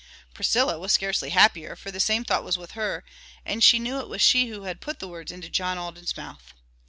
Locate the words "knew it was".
3.77-4.19